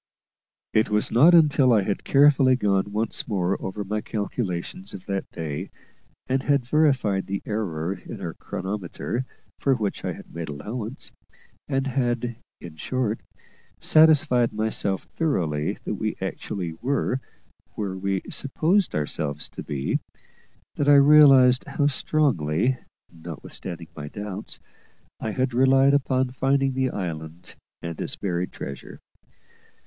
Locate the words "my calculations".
3.83-4.95